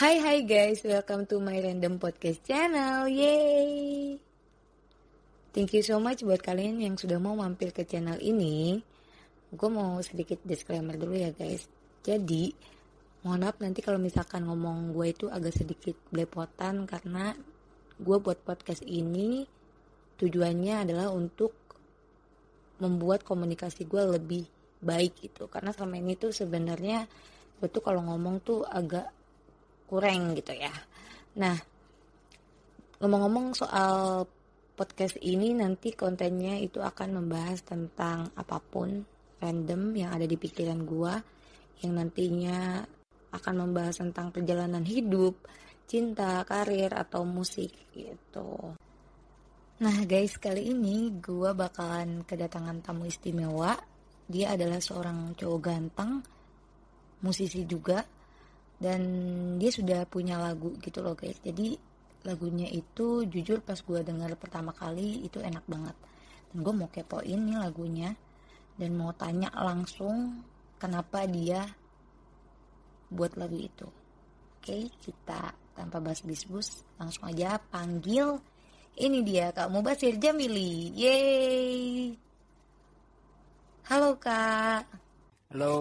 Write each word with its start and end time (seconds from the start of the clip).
Hai 0.00 0.16
hai 0.16 0.38
guys, 0.48 0.80
welcome 0.88 1.28
to 1.28 1.36
my 1.44 1.60
random 1.60 2.00
podcast 2.00 2.40
channel. 2.48 3.04
Yay! 3.04 4.16
Thank 5.52 5.76
you 5.76 5.84
so 5.84 6.00
much 6.00 6.24
buat 6.24 6.40
kalian 6.40 6.80
yang 6.80 6.96
sudah 6.96 7.20
mau 7.20 7.36
mampir 7.36 7.76
ke 7.76 7.84
channel 7.84 8.16
ini. 8.16 8.80
Gue 9.52 9.68
mau 9.68 10.00
sedikit 10.00 10.40
disclaimer 10.40 10.96
dulu 10.96 11.20
ya 11.20 11.36
guys. 11.36 11.68
Jadi, 12.00 12.56
mohon 13.28 13.44
maaf 13.44 13.60
nanti 13.60 13.84
kalau 13.84 14.00
misalkan 14.00 14.48
ngomong 14.48 14.96
gue 14.96 15.12
itu 15.12 15.28
agak 15.28 15.52
sedikit 15.52 16.00
belepotan 16.08 16.88
karena 16.88 17.36
gue 18.00 18.16
buat 18.18 18.40
podcast 18.42 18.80
ini 18.88 19.44
tujuannya 20.16 20.88
adalah 20.88 21.12
untuk 21.12 21.52
membuat 22.80 23.22
komunikasi 23.22 23.84
gue 23.84 24.02
lebih 24.16 24.44
baik 24.80 25.20
gitu. 25.20 25.46
Karena 25.52 25.70
selama 25.76 26.00
ini 26.00 26.16
tuh 26.16 26.32
sebenarnya 26.32 27.04
gue 27.60 27.68
tuh 27.68 27.84
kalau 27.84 28.00
ngomong 28.08 28.40
tuh 28.40 28.64
agak 28.64 29.12
kurang 29.84 30.32
gitu 30.32 30.56
ya. 30.56 30.72
Nah, 31.36 31.54
ngomong-ngomong 33.00 33.52
soal 33.56 34.24
podcast 34.80 35.20
ini 35.20 35.52
nanti 35.52 35.92
kontennya 35.92 36.56
itu 36.56 36.80
akan 36.80 37.20
membahas 37.20 37.60
tentang 37.60 38.32
apa 38.32 38.56
pun 38.64 39.04
random 39.40 39.92
yang 39.92 40.10
ada 40.16 40.24
di 40.24 40.40
pikiran 40.40 40.84
gua 40.88 41.20
yang 41.84 41.96
nantinya 41.96 42.80
akan 43.32 43.54
membahas 43.56 44.00
tentang 44.00 44.32
perjalanan 44.32 44.84
hidup, 44.84 45.36
cinta, 45.90 46.46
karir 46.46 46.94
atau 46.94 47.26
musik 47.26 47.74
gitu. 47.90 48.78
Nah 49.82 49.96
guys 50.06 50.38
kali 50.38 50.70
ini 50.70 51.18
gua 51.18 51.50
bakalan 51.50 52.22
kedatangan 52.22 52.78
tamu 52.78 53.10
istimewa. 53.10 53.74
Dia 54.30 54.54
adalah 54.54 54.78
seorang 54.78 55.34
cowok 55.34 55.58
ganteng, 55.58 56.22
musisi 57.26 57.66
juga, 57.66 58.06
dan 58.80 59.00
dia 59.60 59.68
sudah 59.68 60.08
punya 60.08 60.40
lagu 60.40 60.72
gitu 60.80 61.04
loh 61.04 61.12
guys 61.12 61.36
jadi 61.44 61.76
lagunya 62.24 62.64
itu 62.72 63.28
jujur 63.28 63.60
pas 63.60 63.76
gue 63.76 64.00
dengar 64.00 64.32
pertama 64.40 64.72
kali 64.72 65.20
itu 65.28 65.36
enak 65.36 65.64
banget 65.68 65.92
dan 66.50 66.56
gue 66.64 66.72
mau 66.72 66.88
kepoin 66.88 67.40
nih 67.44 67.60
lagunya 67.60 68.16
dan 68.80 68.96
mau 68.96 69.12
tanya 69.12 69.52
langsung 69.52 70.40
kenapa 70.80 71.28
dia 71.28 71.68
buat 73.12 73.36
lagu 73.36 73.60
itu 73.60 73.99
oke 74.60 74.76
kita 75.00 75.40
tanpa 75.72 75.96
bas 75.98 76.20
bisbus 76.20 76.68
langsung 76.94 77.24
aja 77.26 77.56
panggil 77.72 78.36
ini 78.94 79.24
dia 79.24 79.48
kak 79.50 79.72
Mubasir 79.72 80.14
Jamili 80.16 80.92
yeay 80.92 82.12
halo 83.88 84.14
kak 84.16 84.84
Halo 85.50 85.74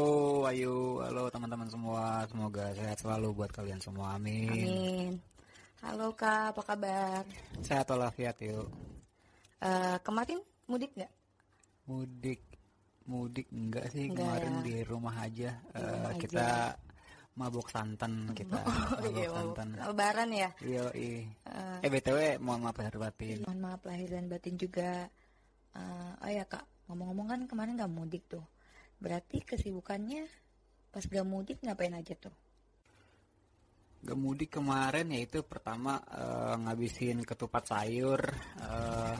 Ayu, 0.50 0.98
halo 0.98 1.30
teman-teman 1.30 1.70
semua. 1.70 2.26
Semoga 2.26 2.74
sehat 2.74 2.98
selalu 2.98 3.38
buat 3.38 3.54
kalian 3.54 3.78
semua. 3.78 4.18
Amin. 4.18 4.50
Amin. 4.50 5.14
Halo 5.86 6.10
Kak, 6.10 6.58
apa 6.58 6.62
kabar? 6.66 7.22
Sehat 7.62 7.86
walafiat 7.86 8.34
yuk. 8.42 8.66
Uh, 9.62 9.94
kemarin 10.02 10.42
mudik 10.66 10.90
nggak? 10.98 11.14
Mudik, 11.86 12.42
mudik 13.06 13.46
enggak 13.54 13.94
sih 13.94 14.10
Enggak 14.10 14.42
kemarin 14.42 14.54
ya. 14.58 14.62
di 14.66 14.76
rumah 14.90 15.16
aja. 15.22 15.52
Di 15.54 15.70
Eh, 15.70 15.86
rumah 15.86 16.14
kita 16.18 16.48
mabuk 17.40 17.72
santan 17.72 18.36
kita. 18.36 18.60
Oh, 18.68 19.00
mabuk 19.00 19.16
iya, 19.16 19.30
santan. 19.32 19.68
Lebaran 19.80 20.30
ya. 20.36 20.50
Iya, 20.60 20.84
iya. 20.92 21.24
Eh, 21.48 21.78
Eh 21.88 21.90
btw, 21.90 22.20
mohon 22.44 22.68
maaf 22.68 22.76
lahir 22.76 23.00
batin. 23.00 23.48
mohon 23.48 23.60
maaf 23.64 23.82
lahir 23.88 24.12
dan 24.12 24.28
batin 24.28 24.60
juga. 24.60 25.08
Eh, 25.72 26.12
oh 26.20 26.30
ya 26.30 26.44
kak, 26.44 26.68
ngomong-ngomong 26.92 27.28
kan 27.32 27.40
kemarin 27.48 27.80
nggak 27.80 27.94
mudik 27.96 28.28
tuh. 28.28 28.44
Berarti 29.00 29.40
kesibukannya 29.48 30.28
pas 30.92 31.06
gak 31.06 31.24
mudik 31.24 31.64
ngapain 31.64 31.96
aja 31.96 32.18
tuh? 32.20 32.36
Gak 34.04 34.18
mudik 34.20 34.60
kemarin 34.60 35.08
yaitu 35.16 35.40
pertama 35.48 36.04
eh, 36.12 36.56
ngabisin 36.60 37.24
ketupat 37.24 37.64
sayur, 37.72 38.20
eh, 38.60 39.16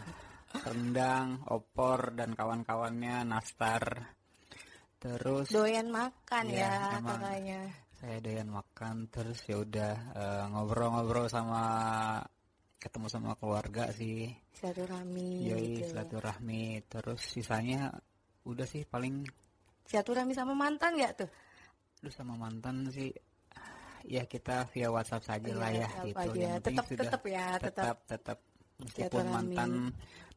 rendang, 0.68 1.46
opor 1.48 2.12
dan 2.12 2.36
kawan-kawannya 2.36 3.24
nastar. 3.24 4.18
Terus 5.00 5.48
Doyan 5.48 5.88
makan 5.96 6.44
Iya, 6.52 6.60
ya 6.60 7.00
kakaknya. 7.00 7.62
Saya 8.00 8.24
doyan 8.24 8.48
makan 8.48 9.12
terus 9.12 9.44
ya 9.44 9.60
udah 9.60 9.94
eh, 10.16 10.44
ngobrol-ngobrol 10.56 11.28
sama 11.28 11.62
ketemu 12.80 13.08
sama 13.12 13.36
keluarga 13.36 13.92
sih. 13.92 14.32
Silaturahmi 14.56 15.52
yoi 15.52 15.84
gitu. 15.84 15.92
silaturahmi. 15.92 16.80
Terus 16.88 17.20
sisanya 17.20 17.92
udah 18.48 18.64
sih 18.64 18.88
paling. 18.88 19.28
Silaturahmi 19.84 20.32
sama 20.32 20.56
mantan 20.56 20.96
gak 20.96 21.26
tuh? 21.26 21.32
lu 22.00 22.08
sama 22.08 22.40
mantan 22.40 22.88
sih. 22.88 23.12
Ya 24.08 24.24
kita 24.24 24.64
via 24.72 24.88
WhatsApp 24.88 25.28
saja 25.28 25.52
lah 25.52 25.68
Iya, 25.76 25.84
ya 25.84 25.90
gitu. 26.08 26.30
Aja. 26.32 26.40
Yang 26.40 26.64
Tetap 26.64 26.86
sudah 26.88 27.04
tetap 27.04 27.22
ya, 27.28 27.46
tetap. 27.60 27.84
tetap 27.84 27.98
tetap 28.08 28.38
meskipun 28.80 29.26
mantan 29.28 29.72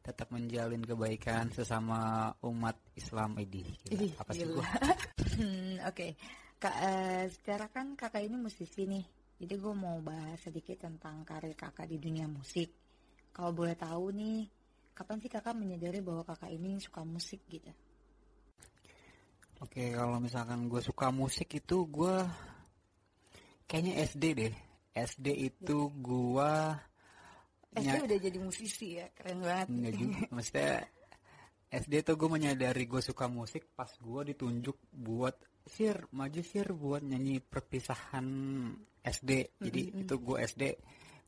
tetap 0.03 0.27
menjalin 0.35 0.83
kebaikan 0.83 1.47
sesama 1.55 2.27
umat 2.43 2.75
Islam 2.99 3.39
ini 3.39 3.63
Idih, 3.87 4.11
apa 4.19 4.31
sih 4.35 4.43
gua? 4.51 4.67
Hmm, 5.33 5.79
Oke, 5.89 6.13
kak. 6.63 6.75
eh, 6.79 7.25
secara 7.27 7.67
kan 7.67 7.99
kakak 7.99 8.23
ini 8.23 8.39
musisi 8.39 8.87
nih, 8.87 9.03
jadi 9.43 9.59
gue 9.59 9.73
mau 9.75 9.99
bahas 9.99 10.39
sedikit 10.39 10.87
tentang 10.87 11.27
karir 11.27 11.51
kakak 11.59 11.91
di 11.91 11.99
dunia 11.99 12.23
musik. 12.31 12.71
Kalau 13.35 13.51
boleh 13.51 13.75
tahu 13.75 14.15
nih, 14.15 14.47
kapan 14.95 15.19
sih 15.19 15.27
kakak 15.27 15.59
menyadari 15.59 15.99
bahwa 15.99 16.23
kakak 16.23 16.55
ini 16.55 16.79
suka 16.79 17.03
musik 17.03 17.43
gitu? 17.51 17.67
Oke, 19.59 19.91
kalau 19.91 20.23
misalkan 20.23 20.71
gue 20.71 20.79
suka 20.79 21.11
musik 21.11 21.51
itu 21.51 21.83
gue 21.91 22.15
kayaknya 23.67 23.99
SD 24.07 24.23
deh. 24.31 24.55
SD 24.95 25.27
itu 25.51 25.77
gue 25.99 26.51
SD 27.73 27.97
udah 28.07 28.19
jadi 28.23 28.39
musisi 28.39 29.03
ya, 29.03 29.11
keren 29.11 29.43
banget. 29.43 29.67
Enggak 29.67 29.93
juga, 29.99 30.19
maksudnya 30.31 30.71
SD 31.73 31.93
tuh 32.05 32.15
gue 32.15 32.29
menyadari 32.29 32.87
gue 32.87 33.01
suka 33.01 33.25
musik 33.27 33.67
pas 33.73 33.89
gue 33.89 34.21
ditunjuk 34.31 34.77
buat 34.93 35.33
sir 35.63 35.95
maju 36.11 36.41
sir 36.43 36.67
buat 36.71 37.01
nyanyi 37.01 37.39
perpisahan 37.39 38.27
SD. 38.99 39.59
Jadi 39.59 39.81
itu 40.03 40.13
gue 40.19 40.37
SD 40.43 40.63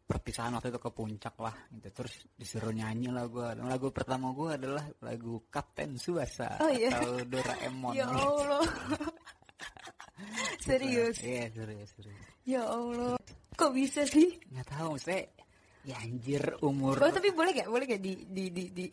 perpisahan 0.05 0.53
waktu 0.53 0.69
itu 0.69 0.79
ke 0.79 0.91
puncak 0.93 1.35
lah 1.39 1.55
gitu. 1.73 1.89
Terus 1.91 2.13
disuruh 2.35 2.71
nyanyi 2.71 3.09
lah 3.09 3.25
gue. 3.25 3.47
Dan 3.57 3.65
lagu 3.65 3.89
pertama 3.89 4.29
gue 4.31 4.49
adalah 4.55 4.85
lagu 5.01 5.43
Kapten 5.49 5.97
Suasa 5.97 6.61
Oh, 6.61 6.69
iya. 6.69 6.93
atau 6.93 7.19
Doraemon. 7.25 7.93
Ya 7.99 8.05
Allah, 8.07 8.63
serius? 10.61 11.19
Iya 11.21 11.51
serius 11.51 11.89
serius. 11.95 12.25
Ya 12.45 12.61
Allah, 12.63 13.17
kok 13.57 13.71
bisa 13.75 14.05
sih? 14.07 14.39
Nggak 14.51 14.67
tahu 14.71 14.87
maksudnya 14.95 15.23
ya 15.85 15.95
anjir 16.01 16.41
umur 16.65 16.97
Oh 16.97 17.13
tapi 17.13 17.29
boleh 17.29 17.53
gak? 17.53 17.69
Boleh 17.69 17.85
gak 17.85 18.01
di 18.01 18.25
di 18.25 18.49
di 18.49 18.63
di? 18.73 18.85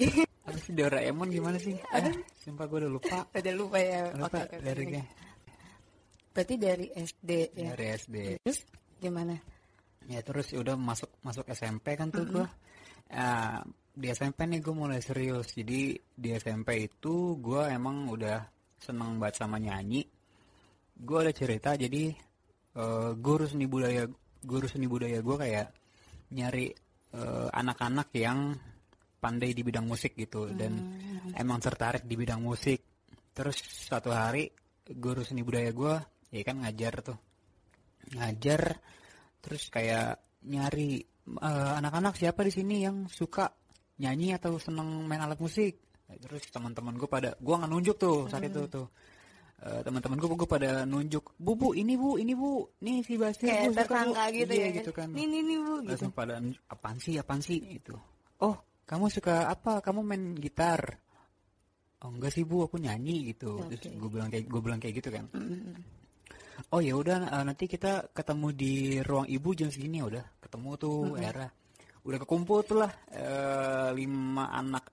apa 0.43 0.59
sih 0.59 0.75
Doraemon 0.75 1.31
gimana 1.31 1.57
sih? 1.57 1.73
Eh, 1.79 2.13
sumpah 2.43 2.67
gue 2.67 2.79
udah 2.85 2.91
lupa. 2.91 3.19
Udah 3.31 3.55
lupa 3.55 3.79
ya. 3.79 4.11
Lupa 4.13 4.43
Oke, 4.43 4.59
oke, 4.59 4.65
dari 4.65 4.85
oke. 4.91 5.01
Berarti 6.32 6.54
dari 6.56 6.87
SD 6.88 7.31
ya. 7.53 7.76
dari 7.76 7.87
SD. 7.93 8.16
Terus 8.41 8.59
gimana? 8.97 9.37
Ya 10.09 10.20
terus 10.25 10.50
ya 10.50 10.65
udah 10.65 10.75
masuk 10.75 11.12
masuk 11.20 11.47
SMP 11.53 11.94
kan 11.94 12.09
tuh 12.09 12.25
gua. 12.26 12.48
Ah, 13.12 13.60
di 13.93 14.09
SMP 14.09 14.48
nih 14.48 14.65
gue 14.65 14.72
mulai 14.72 15.04
serius. 15.04 15.53
Jadi 15.53 15.93
di 16.00 16.28
SMP 16.32 16.88
itu 16.88 17.37
gua 17.37 17.69
emang 17.69 18.09
udah 18.09 18.41
seneng 18.81 19.20
banget 19.20 19.44
sama 19.44 19.60
nyanyi. 19.60 20.03
Gue 20.97 21.19
ada 21.22 21.32
cerita 21.37 21.76
jadi 21.76 22.10
eh, 22.76 23.10
guru 23.14 23.44
seni 23.47 23.69
budaya 23.69 24.09
guru 24.43 24.66
seni 24.66 24.91
budaya 24.91 25.22
gue 25.22 25.37
kayak 25.38 25.66
nyari 26.34 26.66
eh, 27.14 27.49
anak-anak 27.53 28.09
yang 28.19 28.56
pandai 29.23 29.55
di 29.55 29.62
bidang 29.62 29.87
musik 29.87 30.19
gitu 30.19 30.50
dan 30.50 30.99
emang 31.38 31.62
tertarik 31.62 32.02
di 32.02 32.19
bidang 32.19 32.43
musik. 32.43 32.82
Terus 33.31 33.55
suatu 33.62 34.11
hari 34.11 34.50
guru 34.99 35.23
seni 35.23 35.46
budaya 35.46 35.70
gue 35.70 35.94
ya 36.32 36.43
kan 36.43 36.56
ngajar 36.64 37.05
tuh. 37.05 37.19
Ngajar 38.17 38.61
terus 39.44 39.69
kayak 39.69 40.19
nyari 40.49 40.99
eh, 41.38 41.73
anak-anak 41.79 42.19
siapa 42.19 42.43
di 42.43 42.52
sini 42.52 42.82
yang 42.82 43.06
suka 43.06 43.52
nyanyi 44.00 44.34
atau 44.34 44.56
seneng 44.58 45.06
main 45.06 45.20
alat 45.23 45.38
musik. 45.38 45.79
Terus 46.12 46.44
teman-teman 46.52 46.96
gue 46.99 47.08
pada 47.08 47.37
gue 47.38 47.55
nggak 47.55 47.70
nunjuk 47.70 47.96
tuh 47.96 48.26
saat 48.29 48.44
itu 48.44 48.67
tuh. 48.69 48.88
Eh, 49.62 49.81
teman-teman 49.87 50.19
gue 50.19 50.29
gue 50.34 50.49
pada 50.50 50.82
nunjuk 50.82 51.38
bu 51.38 51.55
bu 51.55 51.69
ini 51.79 51.94
bu 51.94 52.19
ini 52.19 52.35
bu 52.35 52.67
nih 52.82 53.06
si 53.06 53.14
Basir 53.14 53.46
Kayak 53.46 53.70
bu, 53.70 53.73
suka, 53.78 53.99
Bu." 54.02 54.12
gitu 54.35 54.52
Iya, 54.52 54.67
ya. 54.67 54.76
gitu 54.82 54.90
kan. 54.90 55.08
Nih 55.14 55.25
nih 55.31 55.40
nih 55.46 55.58
bu 55.62 55.75
gitu. 55.87 55.88
langsung 55.94 56.12
pada 56.12 56.35
apaan 56.67 56.99
sih 56.99 57.14
apaan 57.23 57.40
sih? 57.40 57.62
Gitu. 57.62 57.94
Oh 58.43 58.58
kamu 58.90 59.06
suka 59.08 59.46
apa? 59.46 59.78
Kamu 59.78 60.02
main 60.02 60.35
gitar. 60.35 60.99
Oh 62.02 62.11
enggak 62.11 62.35
sih 62.35 62.43
bu 62.43 62.67
aku 62.67 62.82
nyanyi 62.82 63.31
gitu. 63.31 63.62
Terus 63.70 63.87
Oke. 63.87 63.94
gue 64.02 64.11
bilang 64.11 64.28
kayak 64.35 64.44
gue 64.50 64.61
bilang 64.61 64.81
kayak 64.82 64.94
gitu 64.99 65.08
kan. 65.14 65.25
Mm-mm. 65.31 66.01
Oh 66.72 66.81
ya 66.81 66.94
udah 66.96 67.19
eh, 67.28 67.44
nanti 67.44 67.64
kita 67.69 68.12
ketemu 68.12 68.49
di 68.52 68.75
ruang 69.04 69.26
ibu 69.28 69.49
jam 69.52 69.69
segini 69.69 70.00
ya 70.00 70.06
udah. 70.08 70.25
Ketemu 70.40 70.70
tuh 70.81 70.99
era 71.16 71.46
udah 72.02 72.19
kekumpul 72.19 72.66
tuh 72.66 72.82
lah 72.82 72.93
eh, 73.14 73.88
lima 73.94 74.50
anak 74.50 74.84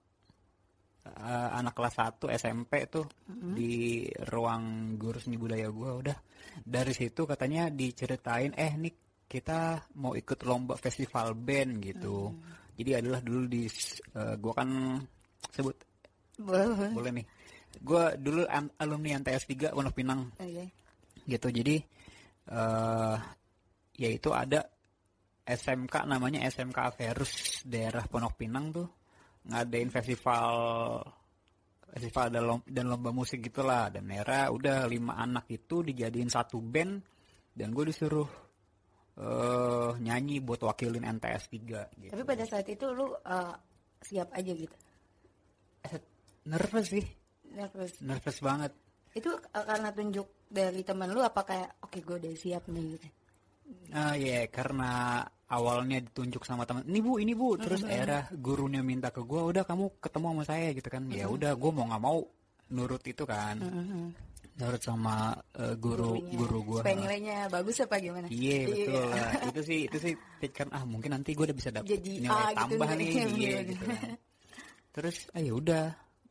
eh, 1.10 1.50
anak 1.58 1.74
kelas 1.74 1.96
1 2.22 2.38
SMP 2.38 2.86
tuh 2.86 3.06
di 3.26 4.06
ruang 4.30 4.94
guru 5.00 5.18
seni 5.18 5.38
budaya 5.42 5.68
gua 5.74 5.98
udah. 5.98 6.18
Dari 6.60 6.94
situ 6.94 7.26
katanya 7.26 7.70
diceritain 7.74 8.54
eh 8.54 8.74
nih 8.78 9.26
kita 9.30 9.90
mau 10.02 10.18
ikut 10.18 10.42
lomba 10.46 10.74
festival 10.78 11.38
band 11.38 11.82
gitu. 11.82 12.34
Jadi 12.80 12.92
adalah 12.96 13.20
dulu 13.22 13.44
di 13.46 13.66
eh, 14.16 14.36
gua 14.38 14.54
kan 14.54 14.70
sebut. 15.52 15.76
Boleh. 16.40 16.96
boleh. 16.96 17.12
Nih. 17.20 17.28
Gua 17.84 18.16
dulu 18.18 18.48
alumni 18.80 19.20
NTS 19.22 19.46
3 19.46 19.76
Pondok 19.76 19.96
Pinang. 19.98 20.30
Oke. 20.40 20.79
Gitu. 21.30 21.54
Jadi 21.54 21.78
eh 22.50 23.18
yaitu 24.00 24.32
ada 24.32 24.64
SMK 25.50 26.06
namanya 26.06 26.46
SMK 26.46 26.78
Averus 26.78 27.66
daerah 27.66 28.06
Pondok 28.06 28.38
Pinang 28.38 28.70
tuh. 28.70 28.88
Ngadain 29.50 29.90
festival 29.90 30.50
festival 31.90 32.26
dan 32.30 32.44
lomba, 32.46 32.66
dan 32.70 32.86
lomba 32.86 33.10
musik 33.10 33.42
gitulah. 33.42 33.90
Dan 33.90 34.14
era 34.14 34.54
udah 34.54 34.86
lima 34.86 35.18
anak 35.18 35.50
itu 35.50 35.82
dijadiin 35.82 36.30
satu 36.30 36.62
band. 36.62 37.02
Dan 37.50 37.74
gue 37.74 37.90
disuruh 37.90 38.30
eh 39.20 39.92
nyanyi 40.00 40.40
buat 40.40 40.64
wakilin 40.64 41.04
NTS 41.04 41.44
3 41.52 42.00
gitu. 42.08 42.12
Tapi 42.14 42.24
pada 42.24 42.46
saat 42.48 42.68
itu 42.72 42.86
lu 42.94 43.12
eh, 43.12 43.56
siap 44.00 44.30
aja 44.32 44.52
gitu. 44.54 44.78
nervous 46.48 46.88
sih. 46.88 47.06
Terus 47.50 48.00
nervous 48.06 48.38
banget. 48.40 48.72
Itu 49.18 49.34
karena 49.52 49.90
tunjuk 49.92 50.39
dari 50.50 50.82
teman 50.82 51.14
lu 51.14 51.22
apa 51.22 51.46
kayak 51.46 51.70
oke 51.86 51.98
gue 52.02 52.16
udah 52.18 52.34
siap 52.34 52.66
nih 52.68 52.86
gitu. 52.98 53.08
Ah 53.94 54.18
iya 54.18 54.50
karena 54.50 55.22
awalnya 55.50 56.02
ditunjuk 56.02 56.42
sama 56.42 56.66
teman 56.66 56.86
ini 56.90 57.00
bu 57.02 57.22
ini 57.22 57.34
bu 57.34 57.54
terus 57.58 57.86
era 57.86 58.26
gurunya 58.34 58.82
minta 58.82 59.10
ke 59.14 59.22
gua 59.22 59.46
udah 59.46 59.62
kamu 59.66 60.02
ketemu 60.02 60.26
sama 60.34 60.44
saya 60.46 60.68
gitu 60.74 60.90
kan 60.90 61.06
ya 61.10 61.26
udah 61.30 61.54
gua 61.54 61.72
mau 61.74 61.86
nggak 61.90 62.02
mau 62.02 62.18
nurut 62.74 63.02
itu 63.06 63.26
kan 63.30 63.58
nurut 64.60 64.82
sama 64.82 65.34
eh, 65.58 65.74
guru 65.78 66.18
Gurunya. 66.22 66.34
guru 66.38 66.58
gua 66.66 66.80
Supaya 66.86 66.98
nilainya 66.98 67.38
bagus 67.50 67.78
apa 67.82 67.96
gimana? 67.98 68.28
iya 68.30 68.60
betul 68.68 69.04
lah. 69.10 69.32
itu 69.50 69.62
sih 69.66 69.80
itu 69.90 69.98
sih 69.98 70.14
pikiran 70.42 70.70
ah 70.74 70.84
mungkin 70.86 71.10
nanti 71.18 71.30
gua 71.34 71.46
udah 71.50 71.58
bisa 71.58 71.70
dapet 71.74 71.90
Jadi 71.98 72.12
nilai 72.26 72.54
gitu 72.54 72.58
tambah 72.58 72.90
nih 72.98 73.08
iya 73.38 73.58
gitu 73.66 73.84
kan. 73.86 74.02
terus 74.94 75.18
ah 75.34 75.42
ya 75.42 75.54
udah 75.54 75.86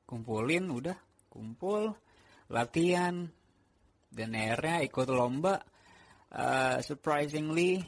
kumpulin 0.07 0.65
udah 0.71 0.95
kumpul 1.31 1.91
latihan 2.51 3.27
dan 4.09 4.33
akhirnya 4.33 4.77
ikut 4.85 5.09
lomba 5.09 5.57
Eh, 6.29 6.79
surprisingly 6.85 7.81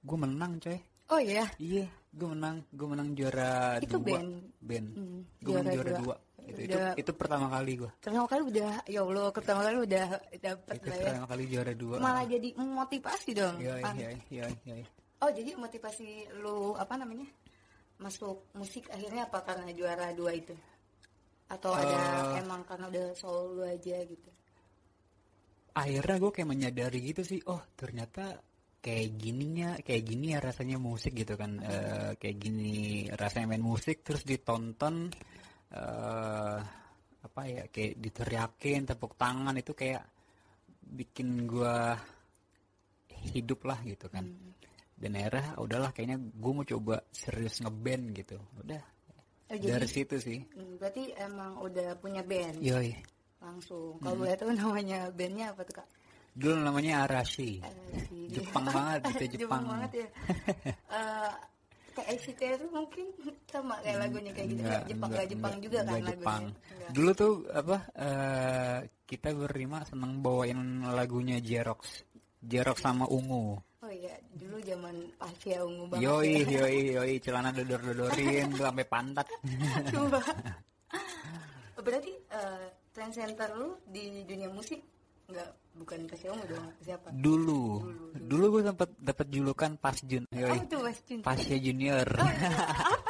gue 0.00 0.14
menang 0.14 0.62
coy 0.62 0.78
Oh 1.10 1.18
iya. 1.18 1.42
Iya, 1.58 1.90
gue 2.14 2.28
menang, 2.30 2.62
gue 2.70 2.86
menang 2.86 3.10
juara 3.18 3.82
Itu 3.82 3.98
dua. 3.98 4.06
band? 4.22 4.30
band. 4.62 4.88
Hmm, 4.94 5.20
gue 5.42 5.50
menang 5.58 5.74
juara 5.74 5.90
dua. 5.90 5.98
dua. 5.98 6.16
Itu, 6.46 6.60
itu, 6.62 6.76
Udah- 6.78 6.94
itu 6.94 7.10
pertama 7.18 7.46
kali 7.50 7.72
gue. 7.74 7.90
Pertama 7.98 8.30
kali 8.30 8.42
udah 8.46 8.70
ya 8.86 9.00
Allah, 9.02 9.26
pertama 9.34 9.60
kali 9.66 9.76
udah 9.82 10.06
dapet 10.38 10.74
Itu 10.78 10.86
lah 10.86 10.94
ya. 10.94 11.02
pertama 11.10 11.26
kali 11.26 11.42
juara 11.50 11.72
dua. 11.74 11.96
Malah 11.98 12.24
jadi 12.30 12.48
motivasi 12.54 13.30
dong. 13.34 13.56
Iya, 13.58 13.74
iya, 13.98 14.08
iya, 14.30 14.44
iya. 14.62 14.86
Oh 15.18 15.30
jadi 15.34 15.50
motivasi 15.58 16.08
lu 16.38 16.78
apa 16.78 16.94
namanya 16.94 17.26
masuk 17.98 18.46
musik 18.54 18.86
akhirnya 18.94 19.26
apa 19.26 19.42
karena 19.42 19.74
juara 19.74 20.14
dua 20.14 20.30
itu? 20.30 20.54
Atau 21.50 21.74
ada 21.74 22.38
Eh. 22.38 22.46
emang 22.46 22.62
karena 22.62 22.86
udah 22.86 23.06
solo 23.18 23.66
aja 23.66 23.98
gitu? 24.06 24.30
Akhirnya 25.74 26.16
gue 26.18 26.32
kayak 26.34 26.50
menyadari 26.50 26.98
gitu 27.02 27.22
sih, 27.22 27.40
oh 27.46 27.62
ternyata 27.78 28.38
kayak 28.80 29.08
gininya, 29.20 29.70
kayak 29.84 30.02
gini 30.02 30.32
ya 30.34 30.40
rasanya 30.40 30.76
musik 30.80 31.12
gitu 31.14 31.36
kan. 31.36 31.60
Eh, 31.60 32.10
kayak 32.16 32.36
gini 32.40 33.06
rasanya 33.12 33.56
main 33.56 33.64
musik 33.64 34.02
terus 34.02 34.24
ditonton 34.24 35.12
eh 35.70 36.58
apa 37.20 37.42
ya 37.46 37.68
kayak 37.68 38.00
diteriakin 38.00 38.88
tepuk 38.88 39.14
tangan 39.14 39.54
itu 39.54 39.76
kayak 39.76 40.02
bikin 40.82 41.46
gua 41.46 41.94
hidup 43.36 43.68
lah 43.68 43.78
gitu 43.84 44.08
kan. 44.10 44.26
Dan 45.00 45.12
era 45.16 45.56
udahlah 45.56 45.96
kayaknya 45.96 46.20
gue 46.20 46.52
mau 46.52 46.66
coba 46.66 47.00
serius 47.08 47.64
ngeband 47.64 48.04
gitu. 48.12 48.36
Udah 48.60 49.00
Oh, 49.50 49.58
jadi 49.58 49.82
dari 49.82 49.88
situ 49.90 50.14
sih. 50.22 50.38
hmm, 50.46 50.78
berarti 50.78 51.10
emang 51.18 51.58
udah 51.58 51.98
punya 51.98 52.22
band? 52.22 52.62
Yoi 52.62 52.94
langsung. 53.40 53.96
Kalau 53.98 54.16
boleh 54.16 54.36
tahu 54.36 54.52
namanya 54.52 55.08
bandnya 55.10 55.50
apa 55.50 55.64
tuh 55.64 55.76
kak? 55.80 55.88
dulu 56.30 56.62
namanya 56.62 57.04
Arashi 57.04 57.58
si- 58.06 58.30
Jepang 58.30 58.62
banget 58.70 59.02
gitu 59.26 59.34
Jepang, 59.44 59.66
banget 59.66 60.06
ya. 60.06 60.08
Eh, 60.94 61.32
kayak 61.90 62.08
ICT 62.16 62.40
itu 62.54 62.66
mungkin 62.70 63.06
sama 63.50 63.74
kayak 63.82 63.98
lagunya 63.98 64.30
kayak 64.30 64.48
gitu. 64.54 64.62
Nggak 64.62 64.82
Jepang 64.86 65.08
nggak 65.10 65.26
Jepang 65.26 65.54
juga 65.58 65.78
kan 65.82 65.90
enggak 65.98 66.16
Jepang. 66.22 66.42
lagunya. 66.46 66.88
Dulu 66.94 67.10
tuh 67.18 67.32
apa 67.50 67.76
eh, 67.98 68.78
kita 69.04 69.28
berlima 69.34 69.82
seneng 69.82 70.22
bawain 70.22 70.60
lagunya 70.86 71.42
Jerox. 71.42 72.06
Jerox 72.40 72.78
sama 72.78 73.10
Ungu. 73.10 73.58
Oh 73.80 73.88
iya, 73.90 74.14
dulu 74.30 74.60
zaman 74.62 74.92
Pasya 75.18 75.64
ungu 75.66 75.88
banget. 75.90 76.04
Yoi, 76.04 76.32
ya. 76.46 76.62
yoi, 76.62 76.80
yoi, 76.94 77.14
celana 77.18 77.50
dodor-dodorin 77.50 78.52
sampai 78.54 78.86
pantat. 78.86 79.24
Coba. 79.92 80.20
Berarti 81.80 82.12
eh, 82.28 82.68
trend 83.00 83.16
center 83.16 83.48
lu 83.56 83.80
di 83.82 84.20
dunia 84.22 84.52
musik 84.52 84.76
nggak 85.24 85.48
bukan 85.72 86.04
Pasya 86.04 86.28
ungu 86.30 86.44
dong 86.44 86.68
siapa? 86.78 87.08
dulu, 87.10 87.80
dulu 88.12 88.44
gue 88.52 88.62
sempet 88.62 88.92
dapet 88.98 89.26
julukan 89.30 89.72
Pasjun, 89.74 90.28
yoi. 90.28 90.52
Oh 90.52 90.60
tuh 90.68 90.80
Mas 90.82 91.00
Jun. 91.00 91.20
Pasya 91.22 91.56
Junior. 91.56 92.04
iya. 92.04 92.50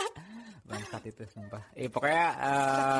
Bangsat 0.70 1.02
itu 1.02 1.26
sumpah. 1.26 1.64
Eh 1.74 1.90
pokoknya 1.90 2.24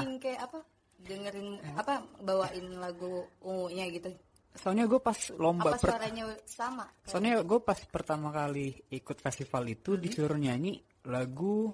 Saking 0.03 0.19
kayak 0.19 0.41
apa? 0.43 0.59
Dengerin 0.99 1.49
apa 1.79 1.95
bawain 2.19 2.67
lagu 2.77 3.23
ungunya 3.41 3.87
gitu. 3.89 4.11
soalnya 4.51 4.83
gue 4.83 4.99
pas 4.99 5.15
lomba 5.39 5.71
Apa 5.71 5.79
per- 5.79 5.95
suaranya 5.95 6.25
sama? 6.43 6.83
Soalnya 7.07 7.39
gue 7.41 7.61
pas 7.63 7.79
pertama 7.87 8.35
kali 8.35 8.75
ikut 8.91 9.23
festival 9.23 9.63
itu 9.69 9.95
Hmm. 9.95 10.03
disuruh 10.03 10.35
nyanyi 10.35 10.75
lagu 11.07 11.71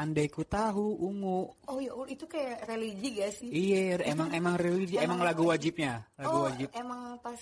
Andai 0.00 0.26
Ku 0.26 0.42
Tahu 0.42 0.96
Ungu. 0.98 1.52
Oh 1.68 1.76
ya 1.76 1.92
Allah, 1.92 2.08
itu 2.08 2.24
kayak 2.24 2.64
religi 2.64 3.08
gak 3.14 3.32
sih? 3.32 3.48
Iya, 3.48 4.00
emang 4.02 4.32
emang 4.32 4.54
religi, 4.56 4.96
emang 4.96 5.20
lagu 5.20 5.44
wajibnya, 5.46 6.08
lagu 6.16 6.36
oh, 6.40 6.44
wajib. 6.48 6.72
emang 6.72 7.20
pas 7.20 7.36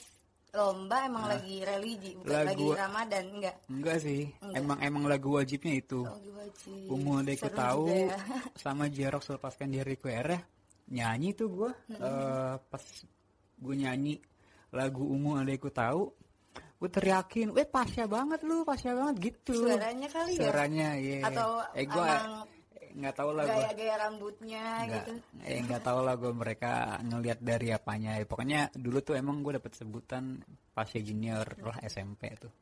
lomba 0.48 1.06
emang 1.06 1.28
lagi 1.28 1.62
religi, 1.62 2.18
bukan 2.18 2.34
Lagu- 2.34 2.48
lagi 2.50 2.66
Ramadan 2.74 3.24
enggak? 3.30 3.56
Enggak 3.68 3.98
sih, 4.00 4.22
Enggak. 4.42 4.58
emang 4.58 4.78
emang 4.80 5.04
lagu 5.06 5.28
wajibnya 5.36 5.72
itu. 5.72 6.02
Oh, 6.02 6.10
lagi 6.10 6.30
wajib. 6.34 6.90
Ungu 6.90 7.10
Andai 7.14 7.36
Ku 7.36 7.46
Seru 7.46 7.54
Tahu 7.54 7.82
ya. 7.86 8.16
sama 8.66 8.84
Jerox 8.88 9.22
lepaskan 9.28 9.68
dari 9.70 9.94
kuere 9.94 10.36
nyanyi 10.88 11.30
tuh 11.32 11.48
gue 11.52 11.70
Hmm. 11.94 12.56
pas 12.64 12.84
gue 13.54 13.74
nyanyi 13.76 14.16
lagu 14.70 15.04
Ungu 15.04 15.36
Andai 15.36 15.60
Ku 15.60 15.68
Tahu 15.68 16.17
gue 16.78 16.90
teriakin, 16.90 17.50
weh 17.50 17.66
pasya 17.66 18.06
banget 18.06 18.46
lu, 18.46 18.62
pasya 18.62 18.94
banget 18.94 19.34
gitu. 19.34 19.66
Suaranya 19.66 20.08
kali 20.08 20.32
ya? 20.34 20.40
Suaranya, 20.46 20.88
iya. 20.94 21.20
Atau 21.26 21.48
eh 21.74 21.86
gue 21.90 22.06
emang 22.06 22.46
nggak 22.98 23.14
tahu 23.14 23.30
lah 23.34 23.44
gue. 23.46 23.54
Gaya-gaya 23.54 23.94
rambutnya 23.98 24.64
nggak 24.86 25.04
gitu. 25.06 25.12
eh 25.42 25.58
nggak 25.62 25.82
tahu 25.82 25.98
lah 26.06 26.14
gue 26.14 26.32
mereka 26.34 26.72
ngelihat 27.02 27.38
dari 27.42 27.68
apanya 27.74 28.18
ya, 28.18 28.24
pokoknya 28.26 28.60
dulu 28.74 28.98
tuh 29.02 29.14
emang 29.18 29.42
gue 29.42 29.58
dapet 29.58 29.74
sebutan 29.74 30.38
pasya 30.70 31.02
junior 31.02 31.46
lah 31.62 31.78
SMP 31.82 32.30
tuh 32.38 32.54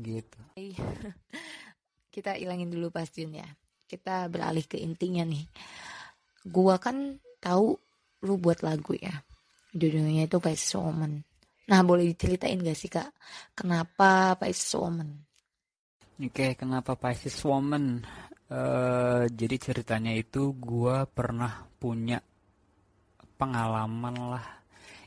gitu 0.00 0.40
Kita 2.14 2.34
ilangin 2.34 2.74
dulu 2.74 2.90
pastiin 2.90 3.38
ya. 3.38 3.46
Kita 3.86 4.26
beralih 4.26 4.66
ke 4.66 4.82
intinya 4.82 5.22
nih. 5.22 5.46
Gua 6.42 6.74
kan 6.82 7.22
tahu 7.38 7.78
lu 8.26 8.34
buat 8.34 8.66
lagu 8.66 8.98
ya. 8.98 9.22
Judulnya 9.70 10.26
itu 10.26 10.42
Pisces 10.42 10.74
Woman. 10.74 11.22
Nah, 11.70 11.80
boleh 11.86 12.10
diceritain 12.10 12.58
gak 12.58 12.74
sih 12.74 12.90
kak, 12.90 13.14
kenapa 13.54 14.34
Pisces 14.34 14.74
Woman? 14.74 15.30
oke 16.20 16.46
kenapa 16.52 16.92
Pisces 17.00 17.40
woman? 17.48 18.04
Eh, 18.50 19.24
jadi 19.30 19.56
ceritanya 19.62 20.10
itu 20.10 20.52
gue 20.58 21.06
pernah 21.14 21.64
punya 21.78 22.18
pengalaman 23.38 24.16
lah. 24.36 24.46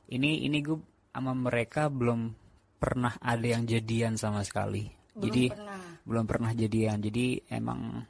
Ini 0.09 0.47
ini 0.47 0.57
gue 0.63 0.79
sama 1.11 1.35
mereka 1.35 1.91
belum 1.91 2.31
pernah 2.79 3.13
ada 3.19 3.43
yang 3.43 3.67
jadian 3.67 4.15
sama 4.15 4.41
sekali. 4.47 4.87
Belum 5.13 5.23
jadi 5.27 5.43
pernah. 5.51 5.79
belum 6.07 6.25
pernah 6.25 6.51
jadian. 6.55 6.97
Jadi 7.03 7.25
emang 7.51 8.01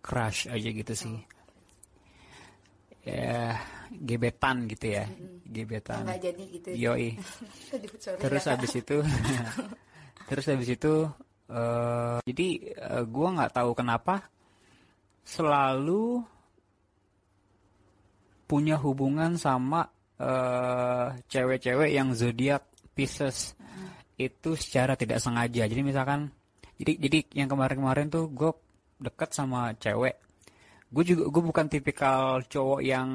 crush 0.00 0.48
aja 0.48 0.68
gitu 0.72 0.94
sih. 0.96 1.16
Ya 3.04 3.60
gebetan 3.90 4.70
gitu 4.70 4.86
ya. 4.94 5.04
Gebetan. 5.46 6.06
Nggak 6.06 6.20
jadi 6.22 6.44
gitu. 6.54 6.68
yoi. 6.74 7.08
Aduh, 7.74 7.90
sorry 7.98 8.18
terus 8.22 8.44
ya, 8.46 8.50
habis 8.54 8.72
itu 8.78 8.96
terus 10.30 10.44
habis 10.46 10.68
itu 10.70 10.94
eh, 11.50 12.18
jadi 12.22 12.48
eh, 12.70 13.04
gua 13.10 13.28
nggak 13.34 13.52
tahu 13.58 13.70
kenapa 13.74 14.30
selalu 15.26 16.22
punya 18.46 18.78
hubungan 18.78 19.34
sama 19.38 19.86
eh, 20.18 21.06
cewek-cewek 21.30 21.90
yang 21.94 22.14
zodiak 22.14 22.70
Pisces. 22.90 23.54
Itu 24.20 24.58
secara 24.58 24.92
tidak 24.98 25.24
sengaja. 25.24 25.64
Jadi 25.64 25.80
misalkan 25.80 26.28
jadi 26.76 26.92
jadi 27.00 27.18
yang 27.44 27.48
kemarin-kemarin 27.48 28.12
tuh 28.12 28.28
gue 28.28 28.52
deket 29.00 29.32
sama 29.32 29.72
cewek. 29.80 30.20
Gue 30.92 31.04
juga 31.06 31.32
gue 31.32 31.42
bukan 31.44 31.66
tipikal 31.70 32.44
cowok 32.44 32.80
yang 32.84 33.08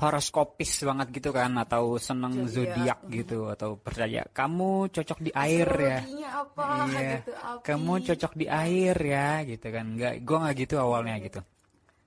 horoskopis 0.00 0.80
banget 0.82 1.08
gitu 1.12 1.30
kan 1.30 1.52
atau 1.54 2.00
seneng 2.00 2.48
zodiak 2.48 3.04
gitu 3.12 3.52
atau 3.52 3.76
percaya 3.76 4.24
kamu 4.32 4.88
cocok 4.88 5.18
di 5.20 5.30
air 5.30 5.68
ya 5.68 5.98
apa 6.40 6.64
iya 6.88 7.00
gitu 7.20 7.32
api. 7.36 7.60
kamu 7.62 7.92
cocok 8.08 8.32
di 8.32 8.46
air 8.48 8.96
ya 8.96 9.28
gitu 9.44 9.66
kan 9.68 9.86
nggak 9.92 10.14
gue 10.24 10.36
nggak 10.40 10.56
gitu 10.58 10.74
awalnya 10.76 11.20
gitu 11.20 11.40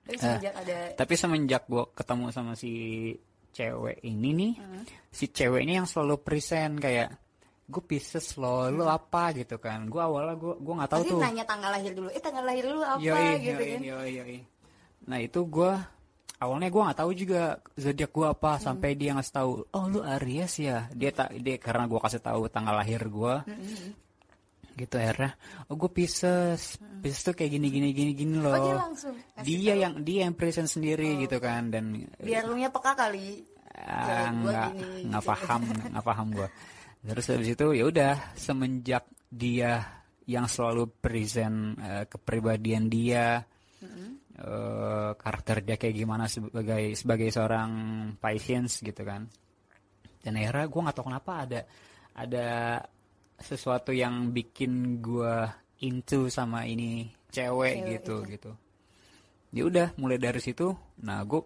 Tapi 0.04 0.16
semenjak 0.18 0.54
ada 0.58 0.76
tapi 0.92 1.14
semenjak 1.14 1.62
gue 1.64 1.84
ketemu 1.94 2.24
sama 2.28 2.52
si 2.52 2.72
cewek 3.54 4.02
ini 4.02 4.30
nih 4.34 4.52
Hmm. 4.58 4.82
si 5.08 5.30
cewek 5.30 5.62
ini 5.62 5.78
yang 5.78 5.86
selalu 5.86 6.18
present 6.18 6.76
kayak 6.76 7.14
gue 7.64 7.80
Pisces 7.80 8.34
loh 8.36 8.68
lu 8.68 8.84
apa 8.84 9.32
gitu 9.32 9.56
kan 9.56 9.86
gue 9.86 9.96
awalnya 9.96 10.34
gue 10.34 10.52
gue 10.58 10.74
nggak 10.76 10.90
tahu 10.90 11.02
tuh 11.08 11.20
nanya 11.22 11.46
tanggal 11.46 11.70
lahir 11.70 11.94
dulu. 11.94 12.10
Eh 12.10 12.20
tanggal 12.20 12.44
lahir 12.44 12.64
lu 12.66 12.82
apa 12.82 13.00
Yoi, 13.00 13.30
gitu 13.40 13.62
yoi, 13.62 13.70
kan. 13.72 13.80
yoi, 13.80 14.10
yoi. 14.18 14.38
Nah 15.08 15.18
itu 15.18 15.40
gue 15.46 15.72
awalnya 16.36 16.68
gue 16.68 16.82
nggak 16.82 16.98
tahu 16.98 17.10
juga 17.12 17.42
zodiak 17.74 18.10
gue 18.10 18.26
apa 18.26 18.52
Hmm. 18.56 18.62
sampai 18.62 18.90
dia 18.94 19.10
ngasih 19.12 19.34
tahu 19.34 19.50
oh 19.64 19.84
lu 19.86 20.00
Aries 20.00 20.54
ya? 20.58 20.86
Dia 20.90 21.10
tak 21.10 21.34
dia 21.36 21.56
karena 21.56 21.84
gue 21.84 21.96
kasih 21.96 22.20
tahu 22.20 22.46
tanggal 22.46 22.74
lahir 22.74 23.00
gue 23.00 23.34
Hmm, 23.44 23.90
gitu 24.74 24.94
akhirnya 24.96 25.38
oh 25.66 25.74
gue 25.74 25.86
Pisces. 25.88 26.76
Pisces 26.98 27.22
tuh 27.22 27.32
kayak 27.32 27.50
gini 27.52 27.68
gini 27.68 27.88
gini 27.90 28.12
gini 28.12 28.34
loh. 28.36 28.50
Oh 28.50 28.60
dia 28.60 28.74
langsung 28.76 29.14
dia 29.40 29.72
tahu. 29.72 29.82
yang 29.82 29.94
dia 30.00 30.18
yang 30.26 30.34
present 30.34 30.66
sendiri 30.66 31.14
gitu 31.18 31.38
kan 31.38 31.70
dan 31.70 32.02
biar 32.18 32.42
lu 32.44 32.56
nya 32.56 32.68
peka 32.68 32.92
kali. 32.92 33.46
ah, 33.74 34.06
Ya, 34.06 34.18
gua 34.30 34.50
nggak 34.50 34.70
nggak 35.06 35.22
gitu. 35.22 35.30
paham 35.30 35.60
nggak 35.90 36.04
paham 36.04 36.28
gue 36.30 36.48
terus 37.04 37.26
habis 37.28 37.48
itu 37.50 37.66
ya 37.70 37.84
udah 37.84 38.14
semenjak 38.32 39.04
dia 39.28 39.82
yang 40.24 40.46
selalu 40.46 40.88
present 40.94 41.76
eh, 41.76 42.04
kepribadian 42.06 42.86
dia 42.86 43.44
eh, 44.38 45.10
karakter 45.14 45.62
dia 45.62 45.76
kayak 45.78 45.94
gimana 45.94 46.24
sebagai 46.26 46.94
sebagai 46.98 47.28
seorang 47.30 47.70
Pisces 48.18 48.82
gitu 48.82 49.02
kan 49.06 49.26
dan 50.24 50.32
akhirnya 50.40 50.66
gue 50.66 50.80
nggak 50.80 50.96
tahu 50.96 51.06
kenapa 51.12 51.32
ada 51.44 51.60
ada 52.14 52.48
sesuatu 53.38 53.90
yang 53.90 54.30
bikin 54.30 55.02
gue 55.02 55.34
into 55.84 56.30
sama 56.30 56.64
ini 56.64 57.10
cewek, 57.28 57.82
Cewek 57.82 57.90
gitu 58.00 58.16
gitu 58.30 58.50
ya 59.54 59.62
udah 59.66 59.88
mulai 60.00 60.18
dari 60.18 60.40
situ 60.42 60.74
nah 61.02 61.22
gue 61.22 61.42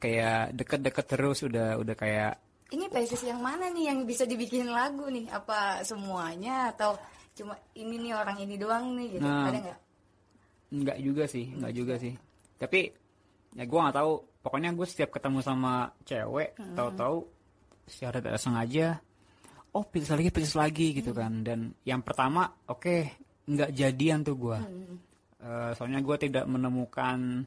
kayak 0.00 0.56
deket-deket 0.56 1.06
terus 1.06 1.38
udah 1.44 1.76
udah 1.76 1.94
kayak 1.94 2.34
Ini 2.70 2.86
Pisces 2.86 3.26
yang 3.26 3.42
mana 3.42 3.66
nih 3.74 3.90
yang 3.90 4.06
bisa 4.06 4.22
dibikin 4.22 4.70
lagu 4.70 5.10
nih? 5.10 5.26
Apa 5.26 5.82
semuanya 5.82 6.70
atau 6.70 6.94
cuma 7.34 7.58
ini 7.74 7.98
nih 7.98 8.14
orang 8.14 8.38
ini 8.46 8.54
doang 8.54 8.94
nih 8.94 9.18
gitu? 9.18 9.26
Nah. 9.26 9.50
Ada 9.50 9.58
nggak? 9.58 9.78
Enggak 10.70 10.98
juga 11.02 11.24
sih, 11.26 11.50
enggak 11.50 11.72
juga 11.74 11.94
sih. 11.98 12.14
Tapi 12.58 12.80
ya 13.58 13.64
gue 13.66 13.78
nggak 13.78 13.96
tahu. 13.96 14.12
Pokoknya 14.40 14.72
gue 14.72 14.86
setiap 14.88 15.12
ketemu 15.12 15.44
sama 15.44 15.92
cewek, 16.08 16.56
tahu-tahu 16.72 17.28
secara 17.84 18.24
tidak 18.24 18.40
sengaja, 18.40 18.96
oh 19.76 19.84
pisah 19.84 20.16
lagi, 20.16 20.30
pisah 20.32 20.64
lagi 20.64 20.96
gitu 20.96 21.12
kan. 21.12 21.44
Dan 21.44 21.76
yang 21.84 22.00
pertama, 22.00 22.48
oke, 22.72 22.96
nggak 23.44 23.70
jadian 23.76 24.24
tuh 24.24 24.36
gue. 24.40 24.58
Eh, 25.40 25.70
soalnya 25.76 26.00
gue 26.04 26.16
tidak 26.20 26.44
menemukan 26.44 27.44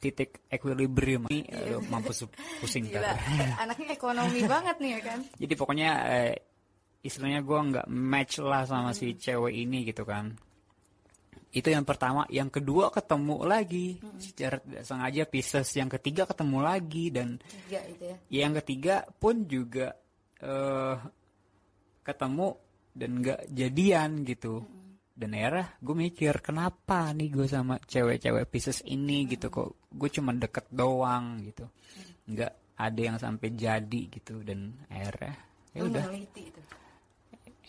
titik 0.00 0.48
equilibrium. 0.48 1.28
Ini 1.28 1.44
aduh, 1.52 1.84
mampus 1.92 2.24
pusing 2.64 2.88
ntar. 2.88 3.20
anaknya 3.62 3.92
ekonomi 3.92 4.40
banget 4.48 4.76
nih 4.80 4.90
ya 4.96 5.00
kan? 5.04 5.18
Jadi 5.36 5.54
pokoknya 5.60 5.90
eh, 6.08 6.34
istilahnya 7.04 7.44
gue 7.44 7.58
nggak 7.60 7.86
match 7.88 8.40
lah 8.40 8.64
sama 8.64 8.96
si 8.96 9.12
cewek 9.12 9.52
ini 9.52 9.84
gitu 9.84 10.08
kan. 10.08 10.32
Itu 11.50 11.68
yang 11.70 11.82
pertama. 11.82 12.22
Yang 12.30 12.62
kedua 12.62 12.94
ketemu 12.94 13.42
lagi 13.42 13.98
secara 14.22 14.62
tidak 14.62 14.82
sengaja 14.86 15.22
Pisces. 15.26 15.68
Yang 15.74 15.98
ketiga 15.98 16.22
ketemu 16.30 16.58
lagi 16.62 17.04
dan 17.10 17.28
Tiga 17.42 17.80
itu 17.90 18.04
ya. 18.06 18.16
yang 18.30 18.52
ketiga 18.62 19.02
pun 19.18 19.44
juga 19.50 19.98
eh 20.40 20.96
ketemu 22.06 22.48
dan 22.94 23.10
nggak 23.18 23.40
jadian 23.50 24.10
gitu. 24.22 24.62
Dan 25.20 25.36
akhirnya 25.36 25.76
gue 25.84 25.96
mikir 26.08 26.34
kenapa 26.40 27.12
nih 27.12 27.28
gue 27.28 27.46
sama 27.50 27.76
cewek-cewek 27.82 28.48
Pisces 28.48 28.80
ini 28.88 29.28
gitu 29.28 29.52
kok 29.52 29.90
gue 29.90 30.08
cuma 30.08 30.30
deket 30.32 30.70
doang 30.70 31.42
gitu. 31.44 31.66
Nggak 32.30 32.52
ada 32.80 33.00
yang 33.04 33.18
sampai 33.20 33.48
jadi 33.52 34.00
gitu 34.08 34.40
dan 34.40 34.72
akhirnya 34.88 35.34
ya 35.76 35.80
udah 35.84 36.04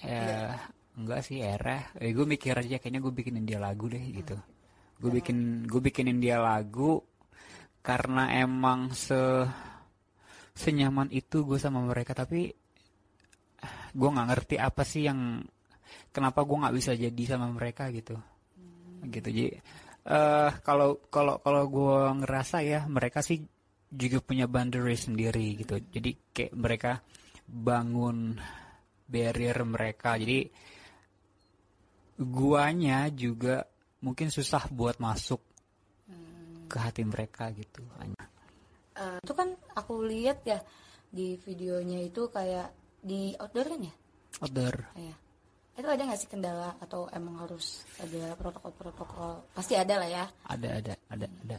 ya 0.02 0.56
enggak 1.00 1.22
sih 1.24 1.40
era. 1.40 1.92
Eh, 2.00 2.12
gue 2.12 2.26
mikir 2.28 2.56
aja 2.56 2.78
kayaknya 2.80 3.00
gue 3.04 3.14
bikinin 3.14 3.46
dia 3.48 3.60
lagu 3.62 3.88
deh 3.88 4.02
gitu. 4.12 4.36
Gue 5.00 5.12
bikin 5.22 5.66
gue 5.66 5.82
bikinin 5.82 6.20
dia 6.20 6.38
lagu 6.42 7.02
karena 7.82 8.30
emang 8.38 8.94
se 8.94 9.18
senyaman 10.52 11.10
itu 11.10 11.48
gue 11.48 11.58
sama 11.58 11.82
mereka. 11.84 12.12
Tapi 12.14 12.52
gue 13.92 14.10
nggak 14.10 14.28
ngerti 14.32 14.56
apa 14.60 14.84
sih 14.84 15.08
yang 15.08 15.44
kenapa 16.12 16.44
gue 16.44 16.58
nggak 16.60 16.76
bisa 16.76 16.92
jadi 16.96 17.24
sama 17.28 17.48
mereka 17.52 17.88
gitu. 17.90 18.16
Gitu 19.08 19.30
jadi 19.32 19.54
eh 20.02 20.52
kalau 20.66 20.98
kalau 21.14 21.38
kalau 21.46 21.64
gue 21.70 22.26
ngerasa 22.26 22.66
ya 22.66 22.90
mereka 22.90 23.22
sih 23.22 23.38
juga 23.92 24.24
punya 24.24 24.48
boundary 24.48 24.96
sendiri 24.96 25.62
gitu. 25.62 25.78
Jadi 25.80 26.32
kayak 26.32 26.54
mereka 26.56 26.92
bangun 27.46 28.40
barrier 29.12 29.58
mereka. 29.68 30.16
Jadi 30.16 30.48
guanya 32.22 33.10
juga 33.10 33.66
mungkin 34.02 34.30
susah 34.30 34.70
buat 34.70 34.98
masuk 35.02 35.42
ke 36.72 36.78
hati 36.80 37.04
mereka 37.04 37.52
gitu 37.52 37.84
Eh, 39.02 39.18
itu 39.24 39.34
kan 39.34 39.50
aku 39.74 40.06
lihat 40.06 40.46
ya 40.46 40.62
di 41.10 41.36
videonya 41.42 42.06
itu 42.06 42.30
kayak 42.30 42.72
di 43.02 43.34
outdoor 43.36 43.68
kan 43.68 43.82
ya? 43.82 43.94
other 44.40 44.76
Iya. 44.96 45.16
Itu 45.76 45.88
ada 45.88 46.04
nggak 46.06 46.20
sih 46.22 46.30
kendala 46.30 46.78
atau 46.78 47.10
emang 47.10 47.42
harus 47.42 47.82
ada 47.98 48.36
protokol-protokol? 48.38 49.52
Pasti 49.58 49.74
ada 49.74 49.98
lah 49.98 50.10
ya. 50.10 50.26
ada 50.46 50.70
ada 50.78 50.94
ada 51.10 51.28
ada 51.28 51.58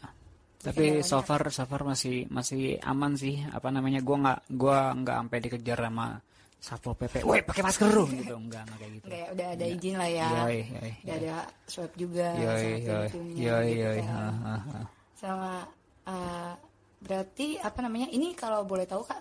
tapi 0.62 1.02
so 1.02 1.18
far 1.26 1.42
so 1.50 1.66
far 1.66 1.82
masih 1.82 2.30
masih 2.30 2.78
aman 2.86 3.18
sih 3.18 3.42
apa 3.50 3.74
namanya 3.74 3.98
gua 3.98 4.16
nggak 4.22 4.40
gua 4.54 4.94
nggak 4.94 5.16
sampai 5.18 5.38
dikejar 5.42 5.78
sama 5.90 6.22
satpol 6.62 6.94
pp 6.94 7.26
woi 7.26 7.42
pakai 7.42 7.62
masker 7.66 7.90
lu 7.90 8.06
gitu 8.06 8.38
enggak 8.38 8.62
enggak 8.62 8.78
kayak 8.78 8.92
gitu. 8.94 9.06
Kayak 9.10 9.28
udah 9.34 9.46
ada 9.50 9.66
izin 9.66 9.94
lah 9.98 10.10
ya. 10.14 10.28
yoi 10.46 10.58
yoi 10.70 10.92
Udah 11.02 11.16
ada 11.18 11.34
swab 11.66 11.90
juga 11.98 12.26
yoi 12.38 12.66
yoi. 12.78 13.06
yoi 13.34 13.66
gitu 13.66 13.82
yoi. 13.82 14.00
kan. 14.06 14.14
ha, 14.14 14.24
ha, 14.46 14.54
ha. 14.62 14.80
Sama 15.18 15.52
eh, 16.06 16.52
berarti 17.02 17.46
apa 17.58 17.78
namanya? 17.82 18.08
Ini 18.08 18.38
kalau 18.38 18.62
boleh 18.62 18.86
tahu 18.86 19.02
Kak, 19.02 19.20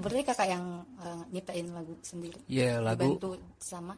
berarti 0.00 0.24
Kakak 0.24 0.48
yang 0.48 0.64
eh, 1.04 1.20
nyiptain 1.28 1.68
lagu 1.68 1.92
sendiri. 2.00 2.40
ya 2.48 2.80
lagu. 2.80 3.12
Dibantu 3.12 3.30
sama? 3.60 3.92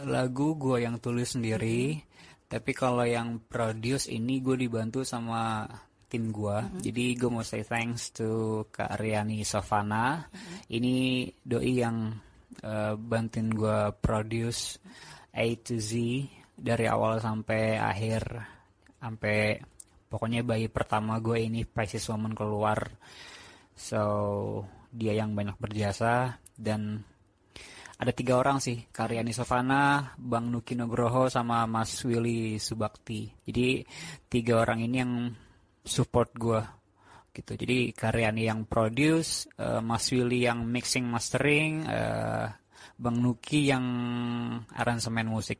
Lagu 0.00 0.56
gua 0.56 0.80
yang 0.80 0.96
tulis 0.96 1.36
sendiri. 1.36 2.00
Tapi 2.48 2.72
kalau 2.76 3.04
yang 3.08 3.40
produce 3.44 4.12
ini 4.12 4.44
gue 4.44 4.56
dibantu 4.60 5.00
sama 5.08 5.64
tim 6.12 6.28
gua. 6.28 6.68
Jadi 6.76 7.16
gue 7.16 7.30
mau 7.32 7.40
say 7.40 7.64
thanks 7.64 8.12
to 8.12 8.60
Kak 8.68 9.00
Riani 9.00 9.40
Sofana. 9.48 10.28
Ini 10.68 11.24
doi 11.40 11.72
yang 11.80 12.12
eh, 12.60 12.94
bantuin 13.00 13.48
gua 13.48 13.96
produce 13.96 14.76
A 15.32 15.48
to 15.56 15.80
Z 15.80 15.96
dari 16.52 16.84
awal 16.84 17.16
sampai 17.24 17.80
akhir. 17.80 18.22
Sampai 19.00 19.56
pokoknya 20.12 20.44
bayi 20.44 20.68
pertama 20.68 21.16
gue 21.24 21.40
ini 21.40 21.64
Pisces 21.64 22.04
Woman 22.12 22.36
keluar. 22.36 22.92
So 23.72 24.04
dia 24.92 25.16
yang 25.16 25.32
banyak 25.32 25.56
berjasa. 25.56 26.36
Dan 26.52 27.00
ada 27.96 28.12
tiga 28.12 28.36
orang 28.36 28.60
sih, 28.60 28.84
Karyani 28.92 29.32
Sofana, 29.32 30.12
Bang 30.20 30.52
Nuki 30.52 30.76
Nugroho, 30.76 31.32
sama 31.32 31.64
Mas 31.64 31.96
Willy 32.04 32.60
Subakti. 32.60 33.32
Jadi 33.48 33.80
tiga 34.28 34.60
orang 34.60 34.84
ini 34.84 34.96
yang 35.00 35.14
support 35.84 36.30
gua 36.34 36.62
gitu. 37.32 37.56
Jadi 37.56 37.96
Karyani 37.96 38.44
yang 38.44 38.68
produce, 38.68 39.48
eh, 39.56 39.80
Mas 39.80 40.08
Willy 40.12 40.44
yang 40.44 40.64
mixing 40.64 41.08
mastering, 41.08 41.84
eh, 41.86 42.46
Bang 42.98 43.18
Nuki 43.18 43.66
yang 43.66 43.84
aransemen 44.70 45.26
musik. 45.26 45.58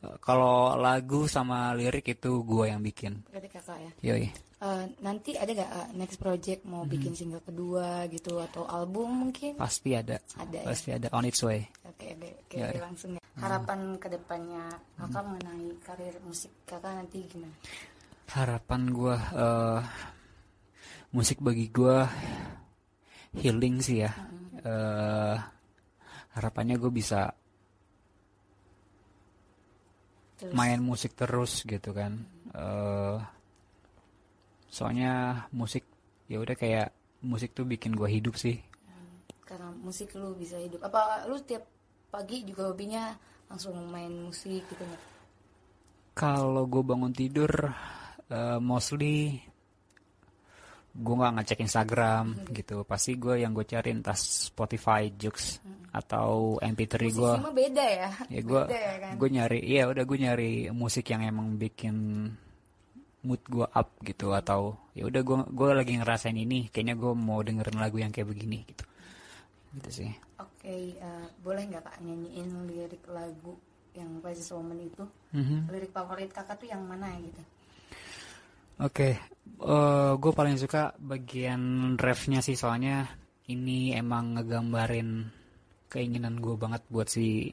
Eh, 0.00 0.16
kalau 0.18 0.74
lagu 0.74 1.28
sama 1.28 1.76
lirik 1.76 2.08
itu 2.08 2.40
gua 2.42 2.72
yang 2.72 2.80
bikin. 2.80 3.20
berarti 3.28 3.48
Kakak 3.52 3.78
ya. 3.78 3.90
Yoi. 4.14 4.26
Eh, 4.60 4.84
nanti 5.00 5.36
ada 5.36 5.52
gak 5.56 5.70
eh, 5.72 5.88
next 5.96 6.20
project 6.20 6.64
mau 6.68 6.84
Hmm. 6.84 6.92
bikin 6.92 7.12
single 7.16 7.40
kedua 7.40 8.04
gitu 8.08 8.40
atau 8.40 8.68
album 8.68 9.28
mungkin? 9.28 9.56
Pasti 9.56 9.96
ada. 9.96 10.20
Ada 10.36 10.56
ya? 10.56 10.66
Pasti 10.68 10.88
ada 10.92 11.08
on 11.12 11.24
its 11.24 11.40
way. 11.40 11.64
Oke, 11.84 12.12
oke, 12.16 12.28
oke, 12.44 12.56
Ya, 12.60 12.68
ya. 12.68 12.80
langsung 12.80 13.16
ya. 13.16 13.20
Harapan 13.40 13.96
ke 13.96 14.08
depannya 14.08 14.68
kakak 14.96 15.24
mengenai 15.24 15.68
karir 15.80 16.12
musik 16.20 16.52
kakak 16.64 16.92
nanti 16.92 17.24
gimana? 17.24 17.56
Harapan 18.34 18.82
gua 18.94 19.16
eh, 19.34 19.80
musik 21.10 21.42
bagi 21.42 21.66
gua 21.70 22.06
healing 23.34 23.78
sih 23.82 24.06
ya 24.06 24.12
Eh, 24.60 25.36
harapannya 26.36 26.76
gue 26.76 26.92
bisa 26.92 27.32
Terus? 30.36 30.52
main 30.52 30.80
musik 30.80 31.16
terus 31.16 31.64
gitu 31.64 31.96
kan. 31.96 32.20
Eh, 32.52 33.16
soalnya 34.68 35.44
musik 35.52 35.84
ya 36.28 36.40
udah 36.40 36.56
kayak 36.56 36.92
musik 37.24 37.56
tuh 37.56 37.64
bikin 37.64 37.96
gua 37.96 38.08
hidup 38.08 38.36
sih. 38.36 38.60
Karena 39.48 39.72
musik 39.80 40.12
lu 40.12 40.36
bisa 40.36 40.60
hidup. 40.60 40.84
Apa 40.84 41.24
lu 41.24 41.40
tiap 41.40 41.64
pagi 42.12 42.44
juga 42.44 42.68
hobinya 42.68 43.16
langsung 43.48 43.74
main 43.88 44.12
musik 44.12 44.62
gitu 44.68 44.82
nggak? 44.84 45.02
Kalau 46.14 46.68
gue 46.68 46.82
bangun 46.84 47.16
tidur, 47.16 47.48
eh, 48.30 48.58
mostly 48.62 49.42
gue 50.90 51.14
nggak 51.14 51.34
ngecek 51.38 51.60
Instagram 51.62 52.24
gitu. 52.50 52.82
Pasti 52.82 53.14
gue 53.14 53.42
yang 53.42 53.54
gue 53.54 53.62
cari 53.62 53.94
entah 53.94 54.16
Spotify, 54.18 55.10
Joox 55.14 55.62
atau 55.94 56.58
MP3 56.58 56.94
gue. 57.14 57.32
Beda 57.54 57.84
ya. 57.84 58.10
Ya 58.26 58.40
gue 58.42 58.62
ya 58.66 58.94
kan. 58.98 59.12
gue 59.18 59.28
nyari, 59.30 59.58
iya 59.62 59.86
udah 59.86 60.02
gue 60.02 60.18
nyari 60.18 60.52
musik 60.74 61.10
yang 61.10 61.22
emang 61.22 61.54
bikin 61.58 62.26
mood 63.20 63.42
gue 63.46 63.68
up 63.68 64.00
gitu 64.00 64.32
atau 64.32 64.80
ya 64.96 65.04
udah 65.04 65.20
gue 65.20 65.36
gue 65.52 65.68
lagi 65.76 65.92
ngerasain 65.98 66.34
ini, 66.34 66.72
kayaknya 66.72 66.98
gue 66.98 67.12
mau 67.14 67.38
dengerin 67.44 67.78
lagu 67.78 68.00
yang 68.02 68.10
kayak 68.10 68.26
begini 68.26 68.66
gitu. 68.66 68.84
Gitu 69.78 69.90
sih. 69.90 70.10
Oke, 70.42 70.98
eh, 70.98 71.26
boleh 71.44 71.70
nggak 71.70 71.84
kak 71.86 71.96
nyanyiin 72.02 72.66
lirik 72.66 73.04
lagu 73.06 73.54
yang 73.94 74.22
Crisis 74.22 74.50
Woman 74.50 74.78
itu? 74.82 75.04
Mhm. 75.34 75.70
Lirik 75.70 75.94
favorit 75.94 76.30
kakak 76.34 76.58
tuh 76.58 76.70
yang 76.70 76.82
mana 76.82 77.14
gitu? 77.18 77.42
Oke, 78.80 79.20
gue 80.16 80.32
paling 80.32 80.56
suka 80.56 80.96
bagian 80.96 81.94
refnya 82.00 82.40
sih 82.40 82.56
soalnya 82.56 83.04
ini 83.52 83.92
emang 83.92 84.40
ngegambarin 84.40 85.28
keinginan 85.90 86.40
gue 86.40 86.54
banget 86.56 86.80
buat 86.88 87.10
si 87.10 87.50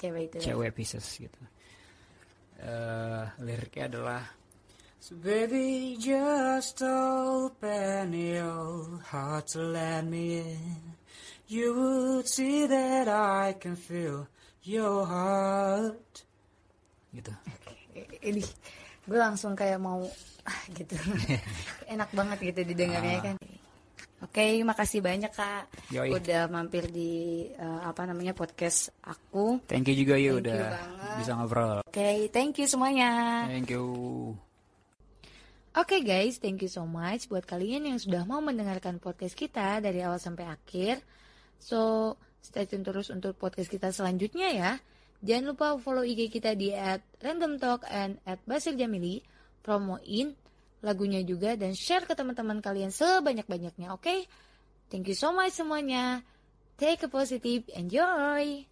Cewek 0.00 0.32
itu. 0.32 0.36
cewek 0.40 0.72
pieces 0.72 1.04
gitu. 1.20 1.42
Eh, 2.64 3.24
liriknya 3.44 3.92
adalah 3.92 4.22
So 5.04 5.20
baby 5.20 6.00
just 6.00 6.80
open 6.80 8.16
your 8.16 8.96
heart 9.04 9.52
to 9.52 9.60
let 9.60 10.08
me 10.08 10.40
in 10.40 10.96
You 11.44 11.76
would 11.76 12.24
see 12.24 12.64
that 12.64 13.04
I 13.04 13.52
can 13.60 13.76
feel 13.76 14.32
your 14.64 15.04
heart 15.04 16.24
Gitu 17.12 17.28
Ini 18.24 18.40
gue 19.04 19.18
langsung 19.20 19.52
kayak 19.52 19.76
mau 19.76 20.08
ah 20.44 20.62
gitu. 20.72 20.96
Enak 21.92 22.10
banget 22.12 22.38
gitu 22.52 22.60
didengarnya 22.64 23.32
kan. 23.32 23.36
Oke, 24.24 24.64
makasih 24.64 25.04
banyak 25.04 25.28
kak 25.36 25.68
Yoi. 25.92 26.16
udah 26.16 26.48
mampir 26.48 26.88
di 26.88 27.44
eh, 27.52 27.80
apa 27.84 28.08
namanya 28.08 28.32
podcast 28.32 28.88
aku. 29.04 29.60
Thank 29.68 29.92
you 29.92 29.96
juga 30.00 30.16
ya 30.16 30.40
udah 30.40 30.60
banget. 30.72 31.16
bisa 31.20 31.32
ngobrol 31.36 31.84
Oke, 31.84 32.32
thank 32.32 32.56
you 32.56 32.64
semuanya. 32.64 33.44
Thank 33.44 33.68
you 33.68 33.84
Oke 35.74 36.06
guys, 36.06 36.38
thank 36.38 36.62
you 36.62 36.70
so 36.70 36.86
much 36.86 37.26
buat 37.26 37.42
kalian 37.50 37.90
yang 37.90 37.98
sudah 37.98 38.22
mau 38.22 38.38
mendengarkan 38.38 39.02
podcast 39.02 39.34
kita 39.34 39.82
dari 39.82 40.06
awal 40.06 40.22
sampai 40.22 40.46
akhir. 40.46 41.02
So, 41.58 42.14
stay 42.38 42.70
tune 42.70 42.86
terus 42.86 43.10
untuk 43.10 43.34
podcast 43.34 43.66
kita 43.66 43.90
selanjutnya 43.90 44.54
ya. 44.54 44.70
Jangan 45.26 45.44
lupa 45.50 45.74
follow 45.82 46.06
IG 46.06 46.30
kita 46.30 46.54
di 46.54 46.70
at 46.70 47.02
random 47.18 47.58
talk 47.58 47.82
and 47.90 48.22
at 48.22 48.38
Basir 48.46 48.78
Jamili. 48.78 49.26
Promoin 49.64 50.36
lagunya 50.84 51.24
juga 51.24 51.56
dan 51.56 51.72
share 51.72 52.04
ke 52.04 52.12
teman-teman 52.12 52.60
kalian 52.60 52.92
sebanyak-banyaknya, 52.92 53.96
oke? 53.96 54.28
Thank 54.92 55.08
you 55.08 55.16
so 55.16 55.32
much 55.32 55.56
semuanya. 55.56 56.20
Take 56.76 57.00
a 57.02 57.08
positive, 57.08 57.64
enjoy! 57.72 58.68